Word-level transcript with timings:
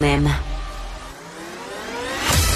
Même. 0.00 0.30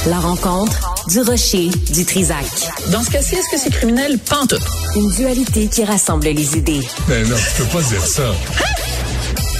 La 0.06 0.18
rencontre 0.18 0.94
du 1.08 1.20
rocher 1.20 1.68
du 1.90 2.06
Trisac. 2.06 2.44
Dans 2.90 3.02
ce 3.02 3.10
cas-ci, 3.10 3.34
est-ce 3.34 3.50
que 3.54 3.58
c'est 3.62 3.70
criminel? 3.70 4.18
Pantoute. 4.18 4.62
Une 4.96 5.10
dualité 5.10 5.68
qui 5.68 5.84
rassemble 5.84 6.24
les 6.26 6.56
idées. 6.56 6.80
Ben 7.06 7.28
non, 7.28 7.36
tu 7.36 7.62
peux 7.62 7.68
pas 7.68 7.82
dire 7.82 8.06
ça. 8.06 8.32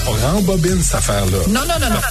On 0.07 0.11
rembobine 0.33 0.81
cette 0.81 0.95
affaire-là. 0.95 1.37
Non, 1.49 1.61
non, 1.61 1.79
non, 1.79 1.89
non. 1.89 2.01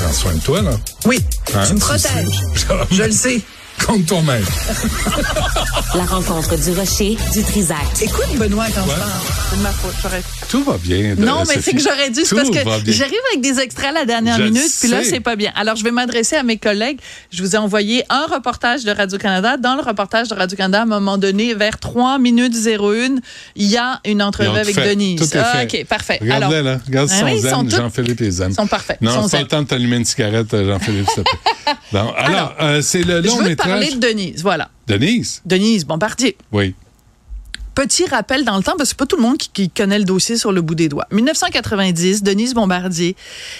Prends 0.00 0.12
soin 0.12 0.34
de 0.34 0.40
toi, 0.40 0.62
là. 0.62 0.70
Oui, 1.06 1.18
Hein, 1.54 1.64
tu 1.66 1.74
me 1.74 1.78
protèges. 1.80 2.40
Je 2.92 3.02
le 3.02 3.10
sais. 3.12 3.40
Compte 3.86 4.06
toi-même. 4.06 4.44
La 5.94 6.04
rencontre 6.06 6.56
du 6.56 6.70
rocher 6.72 7.16
du 7.32 7.42
Trisac. 7.44 7.78
Écoute, 8.02 8.24
Benoît, 8.36 8.64
quand 8.74 8.82
je 8.82 8.88
parle. 8.88 9.10
C'est 9.50 9.56
de 9.58 9.62
ma 9.62 9.70
faute. 9.70 9.94
J'aurais- 10.02 10.22
Tout 10.48 10.64
va 10.64 10.76
bien. 10.78 11.14
Non, 11.16 11.40
euh, 11.40 11.44
mais 11.48 11.60
c'est 11.60 11.72
que 11.72 11.80
j'aurais 11.80 12.10
dû. 12.10 12.22
C'est 12.24 12.30
Tout 12.30 12.50
parce 12.52 12.82
que 12.82 12.92
j'arrive 12.92 13.14
avec 13.32 13.42
des 13.42 13.60
extraits 13.60 13.90
à 13.90 13.92
la 13.92 14.04
dernière 14.04 14.38
Je 14.38 14.42
minute, 14.44 14.72
puis 14.80 14.88
là, 14.88 15.04
c'est 15.04 15.20
pas 15.20 15.36
bien. 15.36 15.52
Alors, 15.54 15.76
je 15.76 15.84
vais 15.84 15.90
m'adresser 15.90 16.34
à 16.36 16.42
mes 16.42 16.56
collègues. 16.56 16.98
Je 17.30 17.42
vous 17.42 17.54
ai 17.54 17.58
envoyé 17.58 18.04
un 18.08 18.26
reportage 18.26 18.84
de 18.84 18.90
Radio-Canada. 18.90 19.56
Dans 19.58 19.76
le 19.76 19.82
reportage 19.82 20.28
de 20.28 20.34
Radio-Canada, 20.34 20.80
à 20.80 20.82
un 20.82 20.86
moment 20.86 21.18
donné, 21.18 21.54
vers 21.54 21.78
3 21.78 22.18
minutes 22.18 22.54
01, 22.56 23.16
il 23.54 23.66
y 23.66 23.76
a 23.76 24.00
une 24.06 24.22
entrevue 24.22 24.48
avec 24.58 24.74
fait. 24.74 24.88
Denise. 24.88 25.20
Tout 25.20 25.36
est 25.36 25.40
Ah, 25.40 25.58
fait. 25.68 25.82
OK, 25.82 25.86
parfait. 25.86 26.18
Regarde-les, 26.20 26.56
Alors, 26.58 26.72
là. 26.72 26.80
Regarde 26.86 27.10
Ah 27.12 27.18
son 27.20 27.24
oui, 27.26 27.32
ils 27.36 27.48
sont 27.50 27.68
zen. 27.68 27.70
Jean-Philippe 27.70 28.20
et 28.22 28.30
zen. 28.30 28.50
ils 28.50 28.54
sont 28.54 28.66
parfaits. 28.66 29.00
Non, 29.02 29.10
Ils 29.10 29.14
sont 29.14 29.28
c'est 29.28 29.36
pas 29.36 29.42
le 29.42 29.48
temps 29.48 29.62
de 29.62 29.66
t'allumer 29.68 29.96
une 29.98 30.04
cigarette, 30.04 30.52
euh, 30.54 30.66
Jean-Philippe, 30.72 31.08
s'il 31.14 31.22
te 31.22 31.28
plaît. 31.30 31.74
Non, 31.92 32.12
alors, 32.16 32.36
Alors, 32.38 32.54
euh, 32.62 32.82
c'est 32.82 33.02
le 33.02 33.22
je 33.22 33.28
long 33.28 33.42
métrage. 33.42 33.63
Parler 33.68 33.90
de 33.92 33.98
Denise. 33.98 34.42
Voilà. 34.42 34.70
Denise? 34.86 35.42
Denise 35.44 35.84
Bombardier. 35.84 36.36
Oui. 36.52 36.74
Petit 37.74 38.06
rappel 38.06 38.44
dans 38.44 38.56
le 38.56 38.62
temps, 38.62 38.74
parce 38.78 38.82
que 38.82 38.88
c'est 38.90 38.98
pas 38.98 39.06
tout 39.06 39.16
le 39.16 39.22
monde 39.22 39.36
qui, 39.36 39.48
qui 39.48 39.68
connaît 39.68 39.98
le 39.98 40.04
dossier 40.04 40.36
sur 40.36 40.52
le 40.52 40.62
bout 40.62 40.76
des 40.76 40.88
doigts. 40.88 41.08
1990, 41.10 42.22
Denise 42.22 42.54
Bombardier 42.54 43.16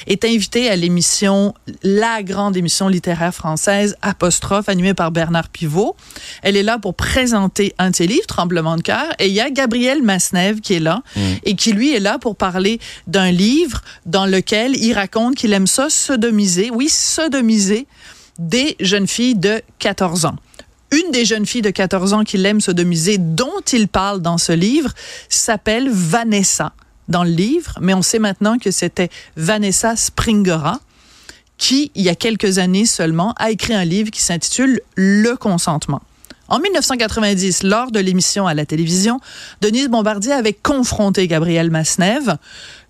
est 0.06 0.24
invitée 0.24 0.70
à 0.70 0.76
l'émission, 0.76 1.52
la 1.82 2.22
grande 2.22 2.56
émission 2.56 2.86
littéraire 2.86 3.34
française, 3.34 3.96
Apostrophe, 4.02 4.68
animée 4.68 4.94
par 4.94 5.10
Bernard 5.10 5.48
Pivot. 5.48 5.96
Elle 6.42 6.56
est 6.56 6.62
là 6.62 6.78
pour 6.78 6.94
présenter 6.94 7.74
un 7.78 7.90
de 7.90 7.96
ses 7.96 8.06
livres, 8.06 8.26
Tremblement 8.28 8.76
de 8.76 8.82
cœur, 8.82 9.06
et 9.18 9.26
il 9.26 9.32
y 9.32 9.40
a 9.40 9.50
Gabriel 9.50 10.00
Masnev 10.04 10.60
qui 10.60 10.74
est 10.74 10.80
là, 10.80 11.02
et 11.42 11.56
qui 11.56 11.72
lui 11.72 11.92
est 11.92 12.00
là 12.00 12.18
pour 12.20 12.36
parler 12.36 12.78
d'un 13.08 13.32
livre 13.32 13.80
dans 14.06 14.26
lequel 14.26 14.76
il 14.76 14.92
raconte 14.92 15.34
qu'il 15.34 15.52
aime 15.52 15.66
ça 15.66 15.90
sodomiser, 15.90 16.70
oui, 16.72 16.88
sodomiser 16.88 17.88
des 18.38 18.76
jeunes 18.80 19.06
filles 19.06 19.36
de 19.36 19.62
14 19.78 20.26
ans. 20.26 20.36
Une 20.90 21.10
des 21.10 21.24
jeunes 21.24 21.46
filles 21.46 21.62
de 21.62 21.70
14 21.70 22.12
ans 22.12 22.24
qu'il 22.24 22.44
aime 22.46 22.60
sodomiser, 22.60 23.18
dont 23.18 23.60
il 23.72 23.88
parle 23.88 24.20
dans 24.22 24.38
ce 24.38 24.52
livre, 24.52 24.92
s'appelle 25.28 25.90
Vanessa 25.90 26.72
dans 27.08 27.24
le 27.24 27.30
livre, 27.30 27.78
mais 27.80 27.94
on 27.94 28.02
sait 28.02 28.18
maintenant 28.18 28.58
que 28.58 28.70
c'était 28.70 29.10
Vanessa 29.36 29.96
Springora 29.96 30.80
qui, 31.56 31.92
il 31.94 32.02
y 32.02 32.08
a 32.08 32.14
quelques 32.14 32.58
années 32.58 32.86
seulement, 32.86 33.32
a 33.36 33.50
écrit 33.50 33.74
un 33.74 33.84
livre 33.84 34.10
qui 34.10 34.20
s'intitule 34.20 34.80
Le 34.96 35.36
consentement. 35.36 36.02
En 36.48 36.58
1990, 36.58 37.62
lors 37.62 37.90
de 37.90 38.00
l'émission 38.00 38.46
à 38.46 38.54
la 38.54 38.66
télévision, 38.66 39.18
Denise 39.62 39.88
Bombardier 39.88 40.32
avait 40.32 40.52
confronté 40.52 41.26
Gabriel 41.26 41.70
Masnev, 41.70 42.36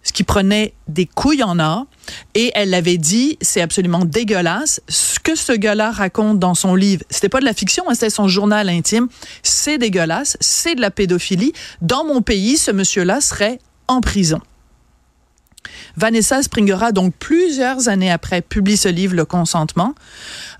ce 0.02 0.12
qui 0.12 0.24
prenait 0.24 0.74
des 0.88 1.06
couilles 1.06 1.44
en 1.44 1.58
or, 1.60 1.86
et 2.34 2.50
elle 2.54 2.70
l'avait 2.70 2.98
dit, 2.98 3.38
c'est 3.40 3.62
absolument 3.62 4.04
dégueulasse. 4.04 4.80
Ce 4.88 5.20
que 5.20 5.36
ce 5.36 5.52
gars-là 5.52 5.92
raconte 5.92 6.38
dans 6.40 6.54
son 6.54 6.74
livre, 6.74 7.04
c'était 7.10 7.28
pas 7.28 7.40
de 7.40 7.44
la 7.44 7.54
fiction, 7.54 7.84
hein, 7.88 7.94
c'était 7.94 8.10
son 8.10 8.28
journal 8.28 8.68
intime, 8.68 9.08
c'est 9.42 9.78
dégueulasse, 9.78 10.36
c'est 10.40 10.74
de 10.74 10.80
la 10.80 10.90
pédophilie. 10.90 11.52
Dans 11.80 12.04
mon 12.04 12.22
pays, 12.22 12.56
ce 12.56 12.72
monsieur-là 12.72 13.20
serait 13.20 13.60
en 13.86 14.00
prison. 14.00 14.40
Vanessa 15.96 16.42
Springera, 16.42 16.92
donc 16.92 17.14
plusieurs 17.18 17.88
années 17.88 18.10
après, 18.10 18.40
publie 18.40 18.76
ce 18.76 18.88
livre, 18.88 19.14
Le 19.14 19.24
consentement. 19.24 19.94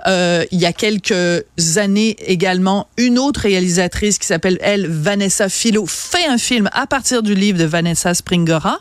Euh, 0.07 0.45
il 0.51 0.61
y 0.61 0.67
a 0.67 0.73
quelques 0.73 1.45
années 1.77 2.17
également, 2.27 2.89
une 2.97 3.19
autre 3.19 3.41
réalisatrice 3.41 4.19
qui 4.19 4.27
s'appelle, 4.27 4.59
elle, 4.61 4.87
Vanessa 4.87 5.49
Philo, 5.49 5.87
fait 5.87 6.27
un 6.27 6.39
film 6.39 6.69
à 6.73 6.87
partir 6.87 7.23
du 7.23 7.35
livre 7.35 7.59
de 7.59 7.65
Vanessa 7.65 8.15
Springora, 8.15 8.79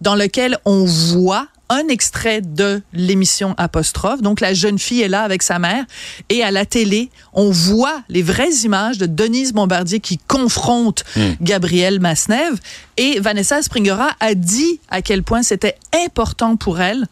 dans 0.00 0.14
lequel 0.14 0.58
on 0.64 0.84
voit 0.84 1.48
un 1.72 1.88
extrait 1.88 2.40
de 2.40 2.82
l'émission 2.92 3.54
Apostrophe. 3.56 4.22
Donc, 4.22 4.40
la 4.40 4.54
jeune 4.54 4.78
fille 4.78 5.00
est 5.02 5.08
là 5.08 5.22
avec 5.22 5.42
sa 5.42 5.58
mère. 5.58 5.84
Et 6.28 6.42
à 6.44 6.50
la 6.50 6.66
télé, 6.66 7.10
on 7.32 7.50
voit 7.50 8.02
les 8.08 8.22
vraies 8.22 8.52
images 8.64 8.98
de 8.98 9.06
Denise 9.06 9.52
Bombardier 9.52 9.98
qui 10.00 10.18
confronte 10.18 11.04
Gabriel 11.40 11.98
Masnev. 12.00 12.58
Et 12.96 13.18
Vanessa 13.20 13.62
Springora 13.62 14.10
a 14.20 14.34
dit 14.34 14.80
à 14.90 15.02
quel 15.02 15.22
point 15.22 15.42
c'était 15.42 15.76
important 16.04 16.56
pour 16.56 16.80
elle 16.80 17.06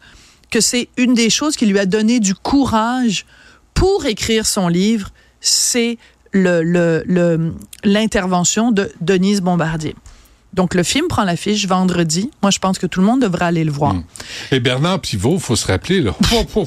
que 0.51 0.61
c'est 0.61 0.89
une 0.97 1.13
des 1.13 1.29
choses 1.29 1.55
qui 1.55 1.65
lui 1.65 1.79
a 1.79 1.85
donné 1.85 2.19
du 2.19 2.35
courage 2.35 3.25
pour 3.73 4.05
écrire 4.05 4.45
son 4.45 4.67
livre, 4.67 5.09
c'est 5.39 5.97
le- 6.33 6.61
le- 6.61 7.03
le- 7.07 7.53
l'intervention 7.83 8.71
de 8.71 8.91
Denise 9.01 9.41
Bombardier. 9.41 9.95
Donc, 10.53 10.75
le 10.75 10.83
film 10.83 11.07
prend 11.07 11.23
l'affiche 11.23 11.65
vendredi. 11.65 12.29
Moi, 12.41 12.51
je 12.51 12.59
pense 12.59 12.77
que 12.77 12.85
tout 12.85 12.99
le 12.99 13.05
monde 13.05 13.21
devrait 13.21 13.45
aller 13.45 13.63
le 13.63 13.71
voir. 13.71 13.95
Et 14.51 14.59
Bernard 14.59 14.99
Pivot, 14.99 15.39
faut 15.39 15.55
se 15.55 15.65
rappeler, 15.65 16.01
là. 16.01 16.13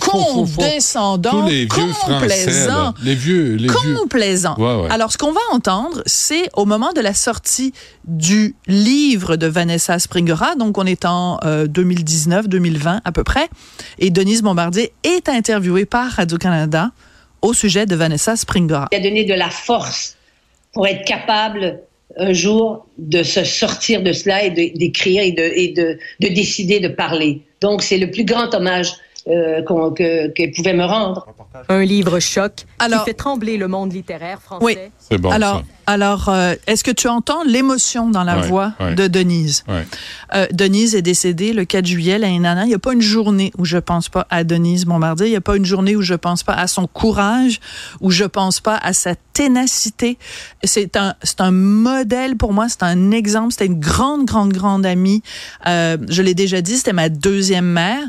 Condescendant, 0.00 1.42
Tous 1.42 1.48
les 1.48 1.66
vieux 1.66 1.92
français, 1.92 2.66
là. 2.66 2.94
Les 3.02 3.14
vieux, 3.14 3.56
les 3.56 3.68
vieux. 3.68 3.96
Complaisant. 3.96 4.56
Ouais, 4.58 4.82
ouais. 4.82 4.90
Alors, 4.90 5.12
ce 5.12 5.18
qu'on 5.18 5.32
va 5.32 5.40
entendre, 5.52 6.02
c'est 6.06 6.48
au 6.54 6.64
moment 6.64 6.92
de 6.92 7.00
la 7.00 7.12
sortie 7.14 7.72
du 8.06 8.54
livre 8.66 9.36
de 9.36 9.46
Vanessa 9.46 9.98
Springora, 9.98 10.54
donc 10.56 10.78
on 10.78 10.86
est 10.86 11.04
en 11.04 11.38
2019-2020 11.44 13.00
à 13.04 13.12
peu 13.12 13.24
près, 13.24 13.48
et 13.98 14.10
Denise 14.10 14.42
Bombardier 14.42 14.92
est 15.02 15.28
interviewée 15.28 15.86
par 15.86 16.10
Radio-Canada 16.10 16.90
au 17.42 17.52
sujet 17.52 17.86
de 17.86 17.94
Vanessa 17.94 18.36
Springora. 18.36 18.88
qui 18.90 18.96
a 18.96 19.00
donné 19.00 19.24
de 19.24 19.34
la 19.34 19.50
force 19.50 20.16
pour 20.72 20.86
être 20.86 21.04
capable 21.06 21.80
un 22.16 22.32
jour 22.32 22.86
de 22.98 23.22
se 23.22 23.44
sortir 23.44 24.02
de 24.02 24.12
cela 24.12 24.44
et 24.44 24.50
d'écrire 24.50 25.22
et, 25.22 25.32
de, 25.32 25.42
et 25.42 25.68
de, 25.68 25.98
de 26.20 26.28
décider 26.28 26.80
de 26.80 26.88
parler. 26.88 27.40
Donc, 27.60 27.82
c'est 27.82 27.98
le 27.98 28.10
plus 28.10 28.24
grand 28.24 28.54
hommage 28.54 28.92
euh, 29.28 29.62
qu'elle 30.34 30.50
pouvait 30.52 30.74
me 30.74 30.84
rendre. 30.84 31.26
Un 31.68 31.82
livre 31.84 32.18
choc 32.20 32.64
Alors- 32.78 33.04
qui 33.04 33.10
fait 33.10 33.14
trembler 33.14 33.56
le 33.56 33.68
monde 33.68 33.92
littéraire 33.92 34.40
français. 34.42 34.64
Oui. 34.64 34.76
C'est 34.98 35.18
bon, 35.18 35.30
alors, 35.30 35.58
ça. 35.58 35.62
alors 35.86 36.28
euh, 36.28 36.54
est-ce 36.66 36.82
que 36.84 36.90
tu 36.90 37.08
entends 37.08 37.42
l'émotion 37.44 38.10
dans 38.10 38.24
la 38.24 38.38
Ouais, 38.40 38.46
voix 38.48 38.72
ouais. 38.80 38.94
de 38.94 39.06
Denise? 39.06 39.64
Ouais. 39.68 39.86
Euh, 40.34 40.46
Denise 40.52 40.94
est 40.94 41.02
décédée 41.02 41.52
le 41.52 41.64
4 41.64 41.86
juillet 41.86 42.18
l'année 42.18 42.40
dernière. 42.40 42.64
Il 42.64 42.68
n'y 42.68 42.74
a 42.74 42.78
pas 42.78 42.92
une 42.92 43.00
journée 43.02 43.52
où 43.56 43.64
je 43.64 43.78
pense 43.78 44.08
pas 44.08 44.26
à 44.30 44.44
Denise 44.44 44.84
Bombardier. 44.84 45.26
Il 45.26 45.30
n'y 45.30 45.36
a 45.36 45.40
pas 45.40 45.56
une 45.56 45.64
journée 45.64 45.94
où 45.96 46.02
je 46.02 46.14
pense 46.14 46.42
pas 46.42 46.54
à 46.54 46.66
son 46.66 46.86
courage, 46.86 47.60
où 48.00 48.10
je 48.10 48.24
pense 48.24 48.60
pas 48.60 48.76
à 48.76 48.92
sa 48.92 49.14
ténacité. 49.32 50.18
C'est 50.64 50.96
un, 50.96 51.14
c'est 51.22 51.40
un 51.40 51.50
modèle 51.50 52.36
pour 52.36 52.52
moi. 52.52 52.68
C'est 52.68 52.82
un 52.82 53.10
exemple. 53.10 53.52
C'était 53.52 53.66
une 53.66 53.78
grande, 53.80 54.24
grande, 54.26 54.52
grande 54.52 54.84
amie. 54.84 55.22
Euh, 55.66 55.96
je 56.08 56.20
l'ai 56.22 56.34
déjà 56.34 56.60
dit, 56.60 56.76
c'était 56.76 56.92
ma 56.92 57.08
deuxième 57.08 57.66
mère. 57.66 58.02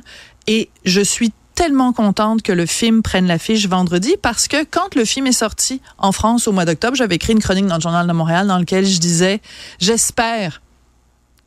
Et 0.47 0.69
je 0.85 1.01
suis 1.01 1.31
tellement 1.55 1.93
contente 1.93 2.41
que 2.41 2.51
le 2.51 2.65
film 2.65 3.01
prenne 3.01 3.27
l'affiche 3.27 3.67
vendredi 3.67 4.15
parce 4.21 4.47
que 4.47 4.63
quand 4.65 4.93
le 4.95 5.05
film 5.05 5.25
est 5.27 5.31
sorti 5.31 5.81
en 5.97 6.11
France 6.11 6.47
au 6.47 6.51
mois 6.51 6.65
d'octobre, 6.65 6.95
j'avais 6.97 7.15
écrit 7.15 7.33
une 7.33 7.39
chronique 7.39 7.65
dans 7.67 7.75
le 7.75 7.81
Journal 7.81 8.05
de 8.05 8.11
Montréal 8.13 8.45
dans 8.47 8.59
lequel 8.59 8.85
je 8.85 8.99
disais, 8.99 9.41
j'espère 9.79 10.61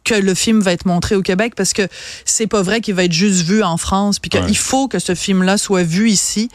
que 0.04 0.14
le 0.14 0.32
film 0.34 0.60
va 0.60 0.72
être 0.72 0.86
montré 0.86 1.14
au 1.16 1.20
Québec 1.20 1.52
parce 1.54 1.74
que 1.74 1.86
c'est 2.24 2.46
pas 2.46 2.62
vrai 2.62 2.80
qu'il 2.80 2.94
va 2.94 3.04
être 3.04 3.12
juste 3.12 3.42
vu 3.42 3.62
en 3.62 3.76
France 3.76 4.18
puis 4.18 4.30
qu'il 4.30 4.40
Ouais. 4.40 4.54
faut 4.54 4.88
que 4.88 4.98
ce 4.98 5.14
film-là 5.14 5.58
soit 5.58 5.82
vu 5.82 6.08
ici. 6.08 6.48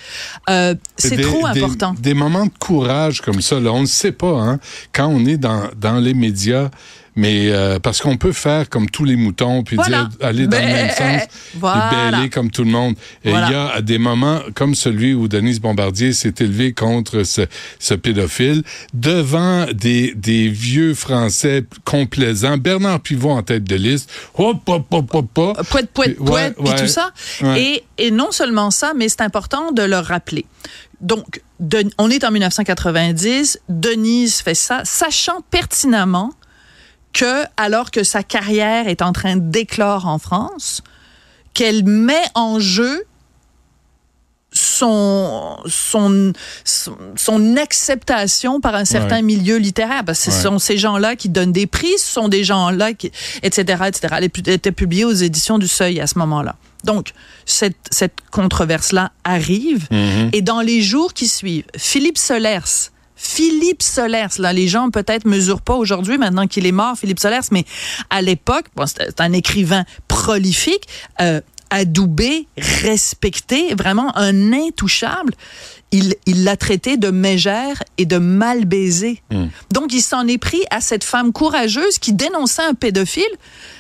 Euh, 0.50 0.74
c'est 0.98 1.22
trop 1.22 1.48
des- 1.54 1.62
important. 1.62 1.94
Des, 2.00 2.16
moments 2.16 2.48
de 2.48 2.52
courage 2.60 3.22
comme 3.22 3.42
ça, 3.42 3.60
là, 3.60 3.72
on 3.72 3.82
ne 3.82 3.86
sait 3.86 4.12
pas, 4.14 4.32
hein, 4.40 4.60
quand 4.92 5.06
on 5.08 5.24
est 5.28 5.38
dans, 5.38 5.70
dans 5.80 6.00
les 6.00 6.16
médias, 6.16 6.72
mais 7.16 7.52
euh, 7.52 7.80
parce 7.80 8.02
qu'on 8.02 8.18
peut 8.18 8.32
faire 8.32 8.70
comme 8.70 8.90
tous 8.90 9.06
les 9.06 9.16
moutons, 9.16 9.64
puis 9.64 9.76
Voilà. 9.76 10.10
dire 10.20 10.28
aller 10.28 10.48
dans 10.48 10.58
le 10.58 10.64
même 10.66 10.88
Ben, 10.98 11.20
sens, 11.20 11.28
voilà. 11.56 11.90
puis 11.92 12.12
bêler 12.18 12.30
comme 12.30 12.50
tout 12.52 12.64
le 12.64 12.72
monde. 12.72 12.96
Et 13.24 13.30
il 13.30 13.32
Voilà. 13.32 13.52
y 13.52 13.56
a 13.78 13.82
des 13.82 13.98
moments 13.98 14.40
comme 14.56 14.76
celui 14.76 15.14
où 15.14 15.28
Denise 15.28 15.60
Bombardier 15.60 16.14
s'est 16.14 16.34
élevée 16.40 16.74
contre 16.74 17.24
ce, 17.24 17.42
ce 17.80 17.94
pédophile 17.94 18.64
devant 18.94 19.66
des, 19.74 20.14
des 20.16 20.50
vieux 20.50 20.94
Français 20.94 21.64
complaisants, 21.86 22.58
Bernard 22.58 23.00
Pivot 23.02 23.32
en 23.32 23.44
tête 23.44 23.64
de 23.64 23.76
liste, 23.76 24.10
hop, 24.36 24.58
hop, 24.68 24.86
hop, 24.92 25.14
hop, 25.14 25.38
hop. 25.38 25.68
Poète, 25.70 25.90
poète, 25.92 26.20
Ouais, 26.20 26.26
poète, 26.26 26.56
puis 26.58 26.68
ouais, 26.70 26.76
tout 26.82 26.88
ça. 26.88 27.12
ouais. 27.42 27.62
Et, 27.98 28.06
et 28.08 28.12
non 28.12 28.32
seulement 28.32 28.72
ça, 28.72 28.94
mais 28.98 29.10
c'est 29.10 29.22
important 29.22 29.72
de 29.72 29.84
le 29.84 29.98
rappeler. 29.98 30.46
Donc, 31.02 31.42
de- 31.60 31.84
on 31.98 32.10
est 32.10 32.24
en 32.24 32.32
1990, 32.32 33.60
Denise 33.70 34.42
fait 34.42 34.56
ça, 34.56 34.82
sachant 34.86 35.42
pertinemment 35.52 36.32
que, 37.14 37.44
alors 37.58 37.92
que 37.92 38.04
sa 38.04 38.24
carrière 38.24 38.88
est 38.88 39.02
en 39.02 39.14
train 39.14 39.36
d'éclore 39.38 40.08
en 40.08 40.20
France, 40.20 40.82
qu'elle 41.54 41.84
met 41.86 42.24
en 42.36 42.60
jeu 42.60 43.06
son, 44.54 45.58
son, 45.66 46.34
son, 47.16 47.58
acceptation 47.58 48.62
par 48.62 48.76
un 48.76 48.86
certain 48.86 49.22
milieu 49.22 49.58
littéraire. 49.58 50.04
Parce 50.06 50.24
que 50.24 50.32
ce 50.32 50.42
sont 50.44 50.60
ces 50.60 50.78
gens-là 50.78 51.16
qui 51.16 51.30
donnent 51.30 51.52
des 51.52 51.66
prix, 51.66 51.98
ce 51.98 52.12
sont 52.12 52.28
des 52.28 52.44
gens-là 52.44 52.94
qui, 52.94 53.12
etc., 53.42 53.84
etc. 53.88 54.16
Elle 54.18 54.26
était 54.26 54.72
publiée 54.72 55.06
aux 55.06 55.14
éditions 55.14 55.58
du 55.58 55.68
Seuil 55.68 56.00
à 56.00 56.08
ce 56.08 56.20
moment-là. 56.20 56.56
Donc, 56.84 57.14
cette, 57.46 57.78
cette 57.90 58.18
controverse-là 58.32 59.12
arrive. 59.24 59.88
Mm-hmm. 59.90 60.30
Et 60.34 60.42
dans 60.42 60.62
les 60.62 60.82
jours 60.82 61.14
qui 61.14 61.28
suivent, 61.28 61.66
Philippe 61.78 62.18
Solers, 62.18 62.92
Philippe 63.24 63.82
Solers, 63.82 64.38
là, 64.38 64.52
les 64.52 64.68
gens 64.68 64.90
peut-être 64.90 65.26
mesurent 65.26 65.62
pas 65.62 65.76
aujourd'hui, 65.76 66.18
maintenant 66.18 66.46
qu'il 66.46 66.68
est 66.68 66.74
mort, 66.74 66.98
Philippe 66.98 67.20
Solers, 67.20 67.48
mais 67.52 67.64
à 68.10 68.22
l'époque, 68.22 68.66
bon, 68.76 68.86
c'est 68.86 69.22
un 69.22 69.32
écrivain 69.32 69.86
prolifique, 70.10 70.88
euh, 71.22 71.40
adoubé, 71.70 72.48
respecté, 72.58 73.76
vraiment 73.76 74.16
un 74.18 74.52
intouchable. 74.52 75.34
Il, 75.92 76.16
l'a 76.44 76.58
traité 76.58 76.98
de 76.98 77.12
mégère 77.12 77.82
et 77.98 78.06
de 78.06 78.18
mal 78.18 78.66
baisé. 78.66 79.24
Mm. 79.32 79.46
Donc, 79.72 79.94
il 79.94 80.02
s'en 80.02 80.28
est 80.28 80.38
pris 80.38 80.62
à 80.70 80.82
cette 80.82 81.04
femme 81.06 81.32
courageuse 81.32 82.00
qui 82.00 82.14
dénonçait 82.14 82.64
un 82.64 82.74
pédophile. 82.74 83.24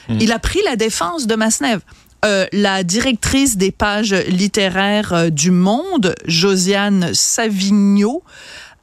Mm. 0.07 0.17
Il 0.21 0.31
a 0.31 0.39
pris 0.39 0.59
la 0.63 0.77
défense 0.77 1.27
de 1.27 1.35
Masnev. 1.35 1.81
Euh, 2.23 2.45
la 2.53 2.83
directrice 2.83 3.57
des 3.57 3.71
pages 3.71 4.13
littéraires 4.13 5.11
euh, 5.11 5.29
du 5.29 5.51
Monde, 5.51 6.15
Josiane 6.25 7.13
Savigno, 7.13 8.23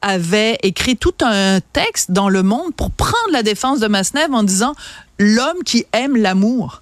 avait 0.01 0.57
écrit 0.63 0.97
tout 0.97 1.13
un 1.21 1.59
texte 1.73 2.11
dans 2.11 2.29
Le 2.29 2.43
Monde 2.43 2.73
pour 2.75 2.91
prendre 2.91 3.31
la 3.31 3.43
défense 3.43 3.79
de 3.79 3.87
Masnev 3.87 4.33
en 4.33 4.43
disant 4.43 4.73
l'homme 5.19 5.63
qui 5.65 5.85
aime 5.93 6.17
l'amour. 6.17 6.81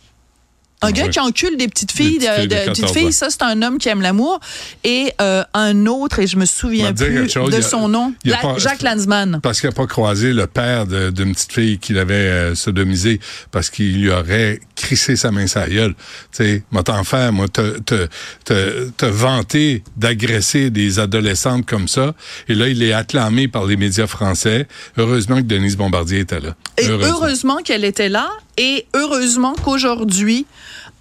Un 0.81 0.91
gars 0.91 1.09
qui 1.09 1.19
encule 1.19 1.57
des 1.57 1.67
petites 1.67 1.91
filles, 1.91 2.19
des 2.19 2.47
petites 2.47 2.89
filles, 2.91 3.13
ça 3.13 3.29
c'est 3.29 3.43
un 3.43 3.61
homme 3.61 3.77
qui 3.77 3.89
aime 3.89 4.01
l'amour. 4.01 4.39
Et 4.83 5.11
euh, 5.21 5.43
un 5.53 5.85
autre, 5.85 6.19
et 6.19 6.27
je 6.27 6.37
me 6.37 6.45
souviens 6.45 6.93
plus 6.93 7.27
de 7.51 7.61
son 7.61 7.89
nom, 7.89 8.13
Jacques 8.57 8.81
Lanzmann. 8.81 9.39
Parce 9.41 9.59
qu'il 9.59 9.69
n'a 9.69 9.75
pas 9.75 9.87
croisé 9.87 10.33
le 10.33 10.47
père 10.47 10.85
d'une 10.87 11.33
petite 11.33 11.51
fille 11.51 11.79
qu'il 11.79 11.97
avait 11.97 12.13
euh, 12.13 12.55
sodomisée 12.55 13.19
parce 13.51 13.69
qu'il 13.69 14.01
lui 14.01 14.09
aurait 14.09 14.59
crissé 14.75 15.15
sa 15.15 15.31
main 15.31 15.47
sa 15.47 15.67
gueule. 15.67 15.93
Tu 16.31 16.43
sais, 16.43 16.63
moi 16.71 16.83
t'en 16.83 17.03
faire, 17.03 17.33
moi 17.33 17.47
te, 17.47 17.79
te, 17.79 18.07
te, 18.45 18.89
te 18.89 19.05
vanter 19.05 19.83
d'agresser 19.97 20.69
des 20.69 20.99
adolescentes 20.99 21.65
comme 21.65 21.87
ça. 21.87 22.13
Et 22.47 22.55
là, 22.55 22.67
il 22.67 22.81
est 22.83 22.93
acclamé 22.93 23.47
par 23.47 23.65
les 23.65 23.77
médias 23.77 24.07
français. 24.07 24.67
Heureusement 24.97 25.37
que 25.37 25.41
Denise 25.41 25.77
Bombardier 25.77 26.19
était 26.19 26.39
là. 26.39 26.55
Et 26.77 26.87
heureusement 26.87 27.57
qu'elle 27.57 27.83
était 27.83 28.09
là. 28.09 28.29
Et 28.57 28.85
heureusement 28.93 29.53
qu'aujourd'hui, 29.53 30.45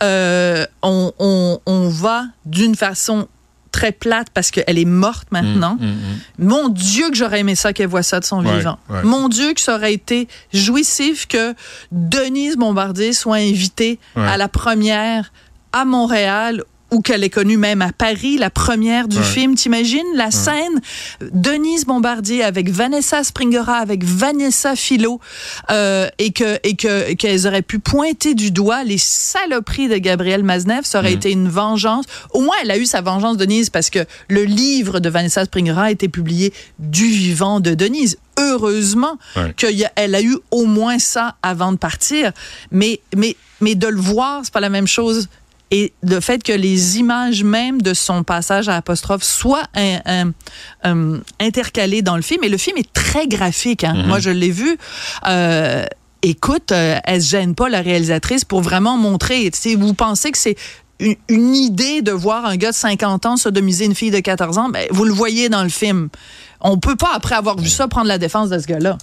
euh, 0.02 0.66
on, 0.82 1.12
on, 1.18 1.60
on, 1.66 1.88
va 1.88 2.26
d'une 2.44 2.74
façon 2.74 3.28
très 3.72 3.92
plate 3.92 4.28
parce 4.32 4.50
qu'elle 4.50 4.78
est 4.78 4.84
morte 4.84 5.28
maintenant. 5.30 5.76
Mmh, 5.80 5.86
mmh, 5.86 5.90
mmh. 6.38 6.44
Mon 6.46 6.68
Dieu 6.68 7.10
que 7.10 7.16
j'aurais 7.16 7.40
aimé 7.40 7.54
ça 7.54 7.72
qu'elle 7.72 7.88
voit 7.88 8.02
ça 8.02 8.20
de 8.20 8.24
son 8.24 8.40
vivant. 8.40 8.78
Mon 9.04 9.28
Dieu 9.28 9.54
que 9.54 9.60
ça 9.60 9.76
aurait 9.76 9.92
été 9.92 10.28
jouissif 10.52 11.26
que 11.26 11.54
Denise 11.92 12.56
Bombardier 12.56 13.12
soit 13.12 13.36
invitée 13.36 13.98
à 14.16 14.36
la 14.36 14.48
première 14.48 15.32
à 15.72 15.84
Montréal 15.84 16.64
ou 16.90 17.00
qu'elle 17.00 17.24
est 17.24 17.30
connue 17.30 17.56
même 17.56 17.82
à 17.82 17.92
Paris, 17.92 18.38
la 18.38 18.50
première 18.50 19.08
du 19.08 19.22
film. 19.22 19.54
T'imagines? 19.54 20.06
La 20.14 20.30
scène 20.30 20.80
Denise 21.20 21.84
Bombardier 21.84 22.42
avec 22.42 22.70
Vanessa 22.70 23.22
Springora, 23.24 23.76
avec 23.76 24.04
Vanessa 24.04 24.74
Philo, 24.74 25.20
euh, 25.70 26.08
et 26.18 26.32
que 26.32 26.58
et 26.62 26.76
que 26.76 27.12
qu'elles 27.14 27.46
auraient 27.46 27.62
pu 27.62 27.78
pointer 27.78 28.34
du 28.34 28.50
doigt 28.50 28.84
les 28.84 28.98
saloperies 28.98 29.88
de 29.88 29.96
Gabriel 29.96 30.42
Maznev. 30.42 30.84
Ça 30.84 31.00
aurait 31.00 31.10
mm. 31.10 31.16
été 31.16 31.32
une 31.32 31.48
vengeance. 31.48 32.06
Au 32.32 32.40
moins, 32.40 32.56
elle 32.62 32.70
a 32.70 32.78
eu 32.78 32.86
sa 32.86 33.00
vengeance, 33.00 33.36
Denise, 33.36 33.70
parce 33.70 33.90
que 33.90 34.00
le 34.28 34.44
livre 34.44 35.00
de 35.00 35.08
Vanessa 35.08 35.44
Springora 35.44 35.84
a 35.84 35.90
été 35.90 36.08
publié 36.08 36.52
du 36.78 37.06
vivant 37.06 37.60
de 37.60 37.74
Denise 37.74 38.16
heureusement 38.38 39.18
qu'elle 39.56 40.14
a 40.14 40.22
eu 40.22 40.36
au 40.50 40.64
moins 40.64 40.98
ça 40.98 41.36
avant 41.42 41.72
de 41.72 41.76
partir. 41.76 42.32
Mais, 42.70 43.00
mais, 43.16 43.36
mais 43.60 43.74
de 43.74 43.88
le 43.88 44.00
voir, 44.00 44.42
c'est 44.44 44.52
pas 44.52 44.60
la 44.60 44.68
même 44.68 44.86
chose 44.86 45.28
et 45.70 45.92
le 46.02 46.20
fait 46.20 46.42
que 46.42 46.52
les 46.52 46.98
images 46.98 47.44
même 47.44 47.82
de 47.82 47.92
son 47.92 48.22
passage 48.22 48.68
à 48.68 48.76
apostrophe 48.76 49.22
soient 49.22 49.64
un, 49.74 50.32
intercalées 51.40 52.02
dans 52.02 52.16
le 52.16 52.22
film. 52.22 52.42
Et 52.44 52.48
le 52.48 52.56
film 52.56 52.78
est 52.78 52.92
très 52.92 53.26
graphique. 53.26 53.84
Hein. 53.84 53.94
Mm-hmm. 53.94 54.06
Moi, 54.06 54.18
je 54.18 54.30
l'ai 54.30 54.50
vu. 54.50 54.78
Euh, 55.26 55.84
écoute, 56.22 56.72
euh, 56.72 56.98
elle 57.04 57.22
se 57.22 57.30
gêne 57.30 57.54
pas 57.54 57.68
la 57.68 57.82
réalisatrice 57.82 58.44
pour 58.44 58.62
vraiment 58.62 58.96
montrer. 58.96 59.50
Si 59.52 59.74
vous 59.74 59.92
pensez 59.92 60.30
que 60.30 60.38
c'est 60.38 60.56
une, 61.00 61.54
idée 61.54 62.02
de 62.02 62.12
voir 62.12 62.46
un 62.46 62.56
gars 62.56 62.70
de 62.70 62.76
50 62.76 63.26
ans 63.26 63.36
sodomiser 63.36 63.84
une 63.84 63.94
fille 63.94 64.10
de 64.10 64.20
14 64.20 64.58
ans, 64.58 64.68
ben, 64.70 64.86
vous 64.90 65.04
le 65.04 65.12
voyez 65.12 65.48
dans 65.48 65.62
le 65.62 65.68
film. 65.68 66.08
On 66.60 66.78
peut 66.78 66.96
pas, 66.96 67.12
après 67.14 67.34
avoir 67.34 67.58
vu 67.58 67.68
ça, 67.68 67.88
prendre 67.88 68.08
la 68.08 68.18
défense 68.18 68.48
de 68.48 68.58
ce 68.58 68.66
gars-là. 68.66 68.98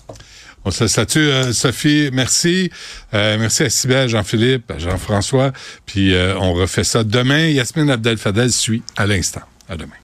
On 0.66 0.72
se 0.72 0.88
statue, 0.88 1.20
euh, 1.20 1.54
Sophie. 1.54 2.10
Merci. 2.12 2.72
Euh, 3.14 3.38
merci 3.40 3.64
à 3.64 3.70
Sybelle, 3.70 4.10
Jean-Philippe, 4.10 4.74
Jean-François. 4.80 5.54
Puis 5.86 6.16
euh, 6.16 6.36
on 6.40 6.54
refait 6.54 6.84
ça 6.84 7.04
demain. 7.04 7.48
Yasmine 7.48 7.90
Abdel-Fadel 7.90 8.52
suit 8.52 8.82
à 8.98 9.06
l'instant. 9.06 9.44
À 9.70 9.78
demain. 9.78 9.96